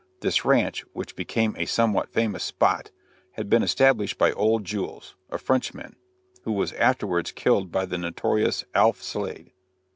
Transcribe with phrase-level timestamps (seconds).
[0.21, 2.89] This ranch, which became a somewhat famous spot,
[3.33, 5.95] had been established by "Old Jules," a Frenchman,
[6.41, 8.99] who was afterwards killed by the notorious Alf.
[9.03, 9.51] Slade.